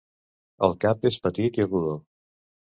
[0.69, 1.95] El cap és petit i rodó.